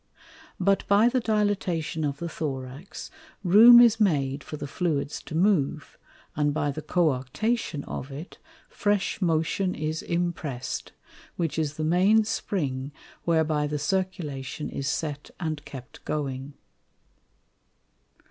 But 0.59 0.83
by 0.87 1.09
the 1.09 1.19
Dilatation 1.19 2.03
of 2.03 2.17
the 2.17 2.27
Thorax, 2.27 3.11
room 3.43 3.79
is 3.79 3.99
made 3.99 4.43
for 4.43 4.57
the 4.57 4.65
Fluids 4.65 5.21
to 5.21 5.35
move, 5.35 5.95
and 6.35 6.55
by 6.55 6.71
the 6.71 6.81
Coarctation 6.81 7.83
of 7.87 8.09
it, 8.09 8.39
fresh 8.67 9.21
motion 9.21 9.75
is 9.75 10.01
imprest, 10.01 10.91
which 11.35 11.59
is 11.59 11.75
the 11.75 11.83
main 11.83 12.23
Spring 12.23 12.91
whereby 13.25 13.67
the 13.67 13.77
Circulation 13.77 14.69
is 14.71 14.87
set 14.89 15.29
and 15.39 15.63
kept 15.65 16.03
going. 16.03 16.55